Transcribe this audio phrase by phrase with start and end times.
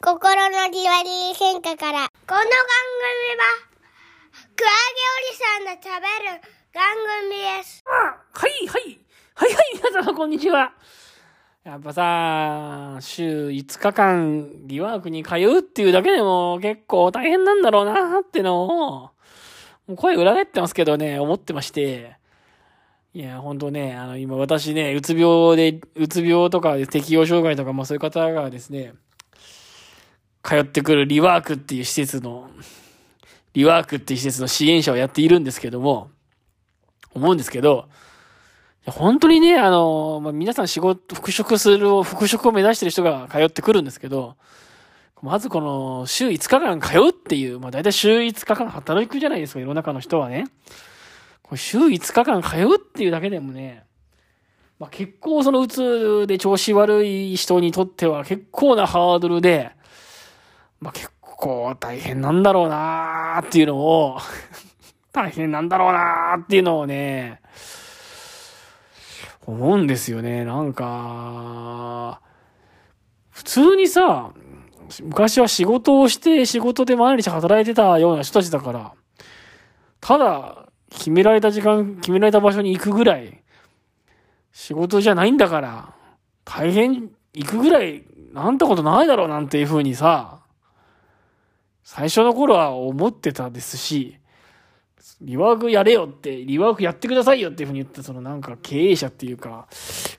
[0.00, 2.06] 心のじわり変化から。
[2.08, 2.46] この番組
[3.34, 3.46] は、
[4.54, 6.40] クラゲおじさんの食べる
[6.72, 6.84] 番
[7.26, 7.82] 組です。
[7.84, 9.00] はいはい。
[9.34, 10.72] はいはい、皆様こんにちは。
[11.64, 19.10] やっぱさ、週5日間リワークに通うっていうだけでも結構大変なんだろうなっての
[19.88, 22.18] を、声裏返ってますけどね、思ってまして。
[23.14, 28.94] いや、ほんとね、あの、今私ね、うつ病で、うつ病とか適応障害とか、まあそういう方がですね、
[30.48, 32.48] 通ってくるリワークっていう施設の、
[33.52, 36.10] リワークっていう施設の支援者をやっているんですけども、
[37.12, 37.86] 思うんですけど、
[38.86, 44.36] 本当にね、あの、まあ、皆さん仕事、復職する、復職を目指してる人が通ってくるんですけど、
[45.20, 50.46] まずこの、週5日間通うっていう、まあ大体週5日間働くじゃないですか、世の中の人はね。
[51.42, 53.84] これ週5日間通うっていうだけでもね、
[54.78, 59.72] まあ結構そのうつで調子悪い人にとっては結構なハードルで、
[60.80, 64.18] まあ結構大変なんだろうなーっていうのを、
[65.12, 67.40] 大変なんだろうなーっていうのをね、
[69.46, 70.44] 思うんですよね。
[70.44, 72.20] なんか、
[73.30, 74.32] 普通にさ、
[75.02, 78.92] 昔は仕事をして仕事で毎日働いてたような人たちだから、
[80.00, 83.42] ただ、決められた時間、決められた場所に行くぐらい、
[84.52, 85.94] 仕事じゃないんだから、
[86.44, 90.40] 大変行くぐらい、なんてことないだろうなんていう風にさ、
[91.90, 94.18] 最初の頃は思ってたですし、
[95.22, 99.66] リワークやれよって、リワークやってくださいよっていうふうに言って、そのなんか経営者っていうか、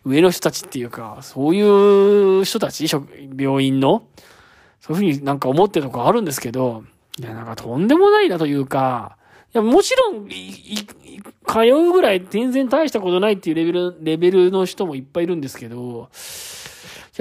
[0.04, 1.62] 上の人たちっていうか、そうい
[2.42, 2.88] う人たち、
[3.38, 4.08] 病院の、
[4.80, 6.84] そういうふうになんか思ってるとこあるんですけど、
[7.20, 9.18] いや、なんかとんでもないなというか、
[9.54, 10.76] いや、もちろん、い、い、
[11.46, 16.10] 通うぐらい全然大したことないっていうレベル、レベルの人もいっぱいいるんですけど、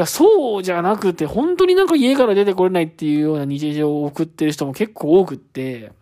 [0.00, 5.92] や、そうじゃなくて、本当になんか家から出てこれないっていうような日常を送ってる人も結構多くって、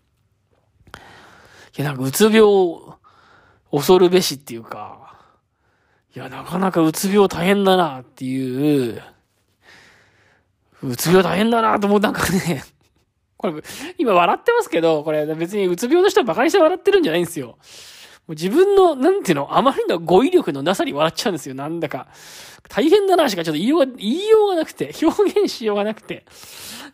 [1.78, 2.42] いや、なんかうつ病、
[3.70, 5.16] 恐るべしっていうか、
[6.14, 9.02] いや、なかなかうつ病大変だなっていう、
[10.82, 12.64] うつ病大変だなと思う、なんかね、
[13.38, 13.62] これ、
[13.96, 17.56] 今笑ってますけど、これ別にうつ病の人は馬鹿にして笑ってるんじゃないんですよ。
[18.26, 22.08] もう自分の、なんていうの、あまりの語彙力のなさに笑っちゃうんですよ、なんだか。
[22.68, 26.24] 大変だなしかちょっと言いようが、言いようがなくて、 表現しようがなくて。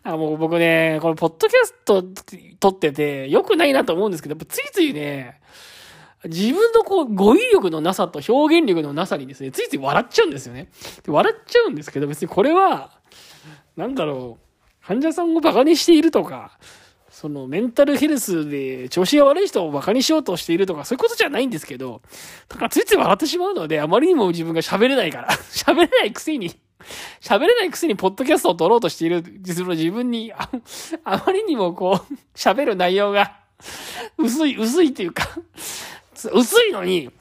[0.03, 2.03] あもう僕ね、このポッドキャスト
[2.59, 5.39] 撮ってて良くないなと思うんですけど、ついついね、
[6.25, 10.69] 自分のこう語彙力のなさと表現力のなさにですね、ついつい笑っちゃうんですよね。
[11.03, 12.91] で笑っちゃうんですけど、別にこれは、
[13.75, 16.59] なんだろう、患者さんを馬鹿にしているとか、
[17.13, 22.01] そのメンタルヘルスで調子が悪い人を馬鹿にしようとしているとか、そういうことじゃないんですけど、
[22.49, 26.55] だからついつい笑ってしまうので、あまりにも自分が喋れないから、 喋れないくせに、
[27.21, 30.49] 喋れないくせにポッドキャストを撮ろうとしている自分に、あ
[31.03, 33.35] あまりにもこう、 喋る内容が、
[34.17, 35.29] 薄い、薄いっていうか、
[36.33, 37.11] 薄いのに、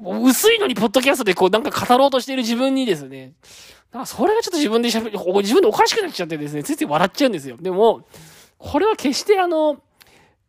[0.00, 3.34] 薄いのにポッドキャストでこうなんか語ろうとしている自分にですね、
[3.92, 7.58] なんかそれがちょっと自分で喋り、自分でおかしくなっちゃってですね、ついつい笑っちゃうんですよ。
[7.60, 8.06] でも、
[8.58, 9.80] これは決してあの、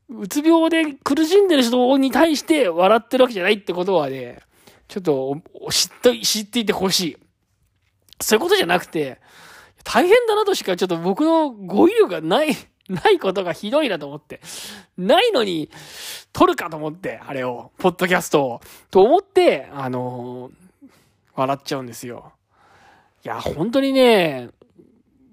[0.09, 4.39] うつ病で苦しんでる人に対して笑ってるわけじゃないってことはね、
[4.87, 7.17] ちょっと知って、知っていてほしい。
[8.21, 9.19] そういうことじゃなくて、
[9.83, 12.55] 大変だなとしかちょっと僕の語彙力がない、
[12.89, 14.39] ないことがひどいなと思って。
[14.97, 15.69] ないのに、
[16.31, 18.61] 撮るかと思って、あれを、ポッドキャストを。
[18.89, 20.89] と思って、あのー、
[21.35, 22.31] 笑っちゃうんですよ。
[23.25, 24.49] いや、本当にね、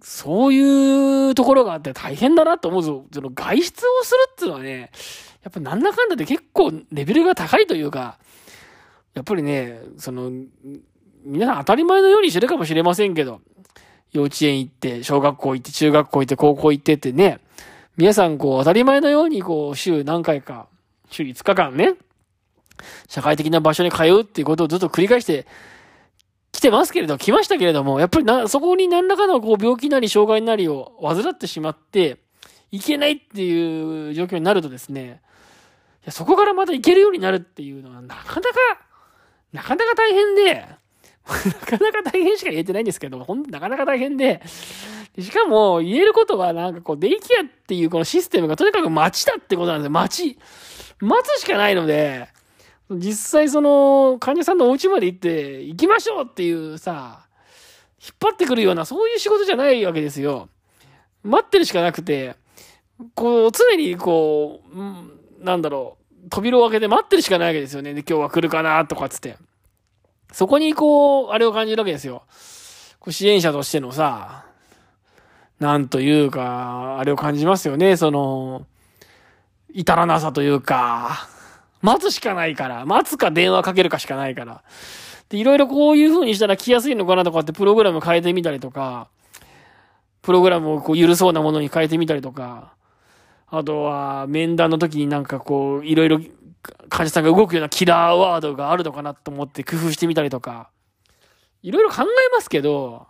[0.04, 3.06] そういうところがあって大変だなと思うぞ。
[3.10, 4.90] その外出をするっていうのはね、
[5.42, 8.18] やっぱなんだかんだで結構レベルが高いというか、
[9.14, 10.30] やっぱりね、その、
[11.24, 13.40] 皆さん当たり前のようにしてるかもしれませんけど、
[14.12, 17.40] 幼稚園行って、小学校行って、中学校行って、高校行ってってね、
[17.96, 20.66] 皆さんこう当たり前のようにこう週何回か、
[21.10, 21.94] 週5日間ね、
[23.08, 25.46] 社会的な場所に通うっていうことをずっと繰り返して
[26.64, 32.18] てますけれど、来ましたけれども、やっぱりな、そこに何らかのこう病気なり障害なりを患ってしまって、
[32.70, 35.20] いけないっていう状況になるとですね、
[36.02, 38.58] いやそこからまた行けるようになるっていうのはなかなか、
[39.52, 40.66] なかなか大変で、
[41.24, 44.42] なかなか大変しか言えてないんですけど、ほんなかなか大変で、
[45.18, 49.90] しかも言えることはなんかこうデイケアっていうこのシステムがとにかく待ちだってことなんですよ。
[49.90, 50.38] 待ち。
[51.00, 52.28] 待つしかないので、
[52.90, 57.26] 実際その患者さんのお家まで行って行きましょうっていうさ、
[58.02, 60.48] 引っ張ってくるようなそういう仕事じゃないわけですよ。
[61.22, 62.36] 待ってるしかなくて、
[63.14, 67.94] こう常にこう、う、なんだろう、扉を開けて待ってるしかないわけですよね。
[67.94, 69.36] で、今日は来るかなとかつって。
[70.32, 72.24] そこにこう、あれを感じるわけですよ。
[72.98, 74.44] こう支援者としてのさ、
[75.60, 78.66] なんというか、あれを感じますよね、その、
[79.72, 81.28] 至らなさというか、
[81.84, 84.62] 待つしかないから、待つか電話かけるかしかないから。
[85.28, 89.08] で、いろいろこういう風にしたら来やすいのかなとかってプログラム変えてみたりとか、
[90.22, 92.72] プログラムをこう緩そうなものに変えてみたりとか、
[93.48, 96.20] あとは面談の時になんかこう、いろいろ
[96.88, 100.70] 患者さんが動くようなキラーワードがあるのかなと思って工夫してみたりとか、
[101.62, 103.06] いろいろ考えますけど、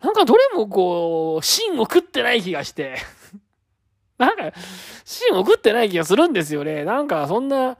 [0.00, 2.94] なんかどれもこう、芯を食ってない気がして
[4.18, 4.52] なんか、
[5.04, 6.84] 芯を食ってない気がするんですよね。
[6.84, 7.78] なんかそんな、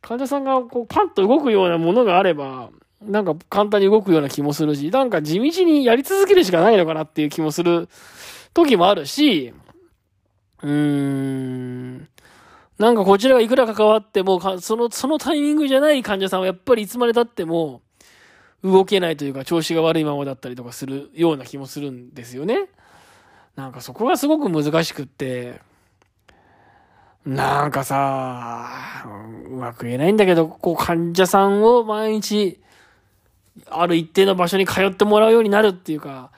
[0.00, 2.70] 患者さんがこうパッと動くようなものがあれば、
[3.00, 7.88] なんか簡単に動くような気もするし、なんか地道にやり続けるしかないのかなっていう気もする
[8.54, 9.52] 時もあるし、
[10.62, 12.08] うーん、
[12.78, 17.82] なんかこちらがいくら関わっても、その、そのタイミングじゃない患者さんはやっぱりいつまで経っても
[18.64, 22.68] 動けないというか調子が悪いままだったりとかするような気もするんですよね。
[23.56, 25.60] なんかそこがすごく難しくって、
[27.24, 29.04] なんかさ、
[29.46, 32.60] うまく言えないんだけど、こう患者さんを毎日
[33.68, 36.30] ある一定の場所に通ってもらうようになるっていうか、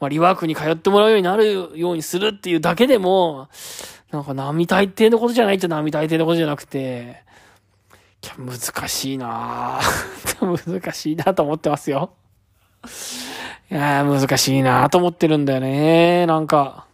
[0.00, 3.48] まあ、リワークに通ってもらうようになるようにするっていうだけでも、
[4.10, 7.22] なんか並大抵のことじゃないっちゃ並大抵のことじゃなくて、
[8.24, 9.80] いや、難しいな
[10.40, 12.10] 難しいなと思ってますよ。
[13.70, 16.26] いや難しいなと思ってるんだよね。
[16.26, 16.86] なんか。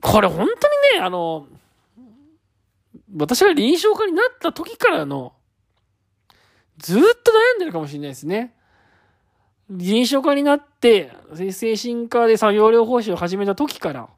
[0.00, 0.48] これ本当に
[0.94, 1.46] ね、あの、
[3.16, 5.32] 私が臨床家になった時からの
[6.78, 8.54] ずっと悩んでるかもしれないですね。
[9.68, 11.12] 臨床家になって、
[11.52, 14.08] 精神科で作業療法士を始めた時から、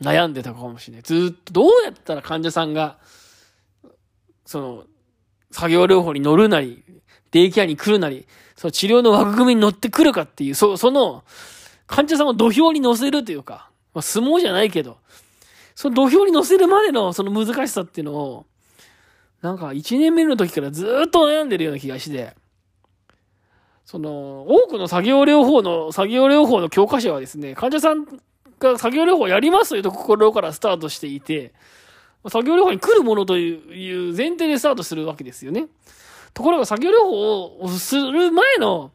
[0.00, 1.02] 悩んでたかもしれない。
[1.02, 2.98] ずっとどうやったら患者さんが、
[4.44, 4.84] その、
[5.50, 6.84] 作業療法に乗るなり、
[7.30, 11.24] デイケアに来るなり、その治療の枠組みに乗ってくるかっていう、そその、
[11.86, 14.98] 患者さんを土俵に乗せるというか、まあ、相撲じゃないけど、
[15.74, 18.46] その土俵に乗せるまでのその難しさっていうのを、
[19.40, 22.34] なんか1年目の時からずっと悩んでるような気がして、
[23.86, 28.04] その、多くの作業療法の、作業療法の教科書はですね、患者さん
[28.58, 31.54] が作業療法やりますというところからスタートしていて、
[32.28, 35.68] 作業療法に来るものという前提でスタートするわけですよね。
[36.34, 38.90] ところが作業療法をする前の、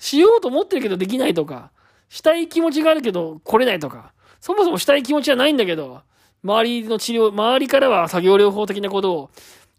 [0.00, 1.70] しようと思ってるけどできないとか、
[2.08, 6.02] したい気持ちがあるけど来れないとか、そもそもしたい気持ちはないんだけど、
[6.42, 9.30] 周りの治療、周りからは作業療法的なことを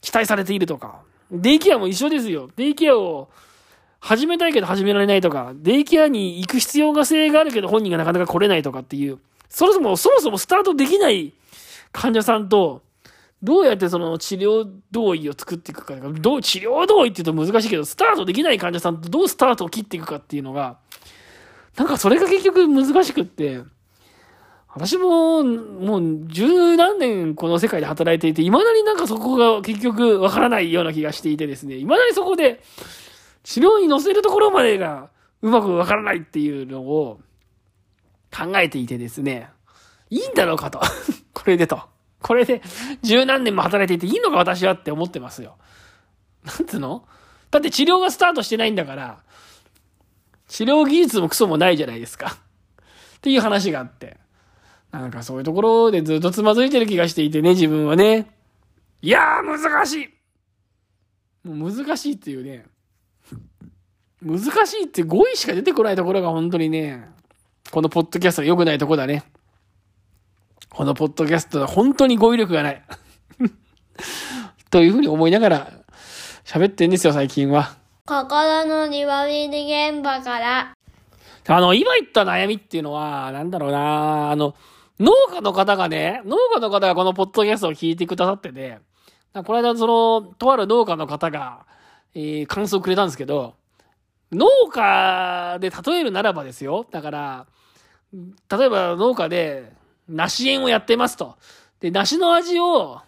[0.01, 2.49] 期待されているとか、デイケアも一緒ですよ。
[2.55, 3.29] デイケアを
[3.99, 9.19] 始めたいけど始められないとか、デイケアに行く必要が性があるけど本人がなかなか来れないとかっていう、
[9.49, 11.33] そもそも、そもそもスタートできない
[11.91, 12.83] 患者さんと、
[13.43, 20.77] どうやってその治療同意を作っていくか、どう、治療同意って言うと難しいけど、スタートできない患者さんとどうスタートを切っていくかっていうのが、
[21.75, 23.61] なんかそれが結局難しくって、
[24.73, 32.62] 私も、もう十何年この世界で働いていて、未だになんかそこが結局わからないような気がしていてですね、未だにそこで
[33.44, 35.09] 治療に乗せるところまでが
[35.41, 37.19] うまくわからないっていうのを
[38.35, 39.50] 考えていてですね、
[40.09, 40.79] いいんだろうかと。
[41.33, 41.81] これでと。
[42.21, 42.62] これで
[43.01, 45.57] 十何年も働いていていいのか私はって思ってますよ。
[46.45, 47.06] なんつうの？
[47.50, 49.19] だって治療がスタートしてないんだから、
[50.47, 52.38] 治療技術もクソもないじゃないですか。
[53.18, 54.18] っていう話があって。
[54.92, 58.28] なんかそういうところでずっとつまずいてる気がしていてね、自分はね。
[59.02, 60.10] いやー、難しい
[61.48, 62.66] もう難しいっていうね。
[64.21, 67.10] 難しいって語彙しか出てこないところが本当にね、
[67.71, 69.24] このポッドキャストが良くないとこだね。
[70.69, 72.83] このポッドキャストは本当に語彙力がない。
[74.69, 75.71] というふうに思いながら
[76.45, 77.76] 喋ってんですよ、最近は。
[78.06, 80.74] 心の庭見現場から。
[81.48, 84.54] あの、今言った悩みっていうのは、なんだろうなあの、
[85.01, 88.77] 農家の方がね、農家の方がこのポッドキャストを聞いてくださってて、
[89.33, 91.65] この間その、とある農家の方が、
[92.13, 93.55] えー、感想をくれたんですけど、
[94.31, 96.85] 農家で例えるならばですよ。
[96.91, 97.47] だから、
[98.13, 99.73] 例えば農家で、
[100.07, 101.35] 梨園をやってますと。
[101.79, 103.01] で、梨の味を、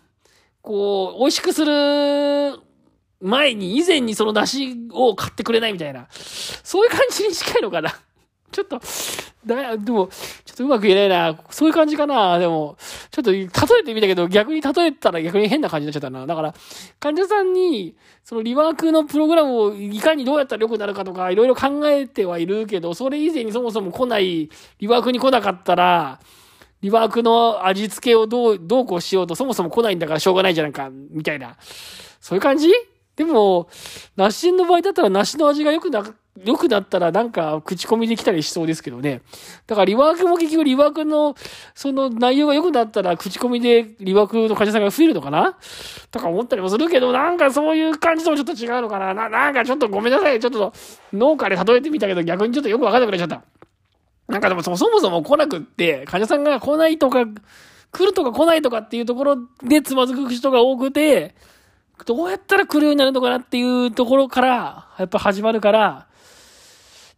[0.62, 2.60] こう、美味しくする
[3.22, 6.08] 前に、以前にその梨を買ってくれないみたいな。
[6.10, 7.94] そういう感じに近いのかな。
[8.52, 8.80] ちょっと、
[9.46, 10.10] だ、でも、
[10.46, 11.40] ちょっとうまく言えないな。
[11.50, 12.38] そういう感じかな。
[12.40, 12.78] でも、
[13.12, 13.48] ちょっと例え
[13.84, 16.26] てみたけど、逆に例えたら逆に変な感じになっちゃったな。
[16.26, 16.54] だから、
[17.00, 26.20] 患者さんに、そのリワークのプログラムをいかにどうやったら良くなるかとか、いろいろ考えてはいるけど、それ以前にそもそも来ない、リワークに来なかったら、
[26.82, 31.58] リワークの味付けをどう、どうこうしようと、そもそも来ないんだからしょうがないじゃないか、みたいな。
[32.20, 32.70] そういう感じ？
[33.16, 33.70] でも、
[34.16, 36.04] 梨の場合だったら梨の味が良くな
[36.44, 39.22] 良くなったらなんか口コミできたりしそうですけどね。
[39.68, 41.36] だからリワークも結局リワークの
[41.76, 45.56] その内容が良くなったら口コミでリワークの患者さんが増えるのかな？
[46.10, 49.14] とか思ったりもするけど、なんかそういう感じともちょっと違うのかな？
[49.14, 50.40] な、なんかちょっとごめんなさい。
[50.40, 50.74] ちょっと
[51.14, 53.44] 農家で例えてみたけど逆にちょっとよくわかんなくなっちゃった。
[54.28, 57.26] なんかでもそもそも来なくって、患者さんが来ないとか、
[57.92, 61.36] 来るとか来ないとかっていうところでつまずく人が多くて、
[62.06, 66.08] どうやったら来るようになるのかなっていうところから、やっぱ始まるから、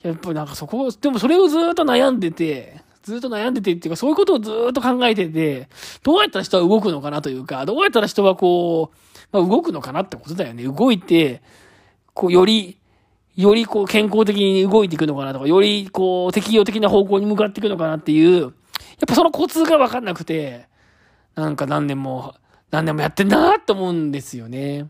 [0.06, 5.68] やっぱなんかそこ、でもそれをずっと悩んでて、ずっと悩んでてっていうか、そういうことをずっと考えてて、
[6.04, 8.98] どうやったら人は動くのかなというか、どうやったら人はこう、
[9.32, 10.64] まあ、動くのかなってことだよね。
[10.64, 11.42] 動いて、
[12.14, 12.78] こう、より、
[13.36, 18.52] よりこう健康的に動いていくのかなとか、よりこう適応的な方向に向かっていくのかなっていう、やっ
[19.08, 20.68] ぱそのコツがわかんなくて、
[21.34, 22.36] なんか何年も、
[22.70, 24.88] 何年もやってんなって思うんですよね。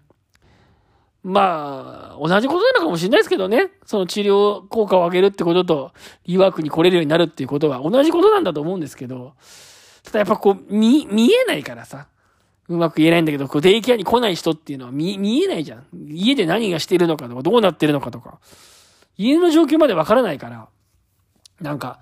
[1.27, 3.72] まあ、同じことなのかもしれないですけどね。
[3.84, 5.91] その治療効果を上げるってことと、
[6.27, 9.34] リワークに来れるようになるっていうことは同じことなんだと思うんですけど、
[10.03, 12.08] ただやっぱこう、見、見えないからさ。
[12.67, 15.86] うまく言えないんだけど、こう、デイケアに来ない人っていうのは見、見えないじゃん。
[16.08, 18.39] 家で何がしてるのかとか、どうなってるのかとか。
[19.17, 20.67] 家の状況までわからないから、
[21.62, 22.00] なんか、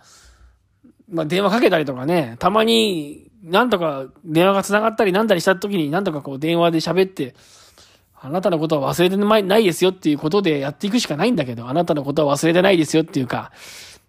[1.10, 7.36] まあ、電話かけたりとかね、たまに、なんとか電話が繋がったりなんだりした時に、なんとかこう電話で喋って、
[8.26, 13.52] あなたのことは忘れてないですよっていうことでやっていくしかないんだけど、あなたのことは忘れてないですよっていうか、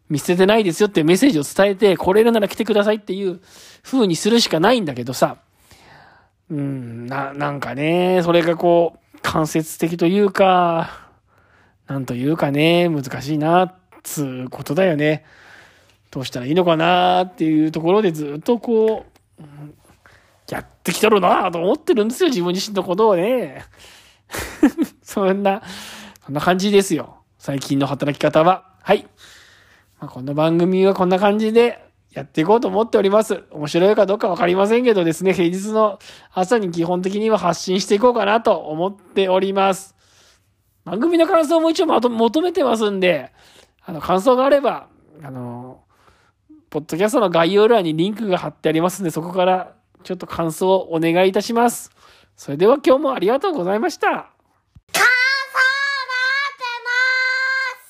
[0.09, 3.41] 見捨ててないですよっていうメッセージを伝えて、来れるなら来てくださいっていう
[3.83, 5.39] 風にするしかないんだけどさ、
[6.49, 11.09] うん、な、なんかね、それがこう、間接的というか、
[11.89, 15.25] なんというかね、難しいな、つうことだよね。
[16.13, 19.07] どうしたらいいのかなっていうところでずっとこ
[19.41, 19.43] う、
[20.49, 23.65] やってきたろうなと思ってるんですよ、自分自身のことをね。
[25.03, 25.63] そんな、
[26.25, 27.19] そんな感じですよ。
[27.39, 28.65] 最近の働き方は。
[28.83, 29.07] はい。
[30.01, 33.45] まあ、この番組はこんな感じでやっていこうと思っております。
[33.51, 35.99] 面白いかどうかわかりませんけどですね、平日の
[36.33, 39.95] 朝に基本的には発信していこうかなと思っております。
[40.85, 43.33] 番組の感想も一応まと求めてますんで、
[43.85, 44.89] あの、感想があれば、
[45.23, 45.81] あの、
[46.71, 51.91] ポッドキャストの概要欄にリンクが貼ってありますんで、そこからちょっと感想をお願いいたします。
[52.37, 54.31] それでは今日もありがとうございました。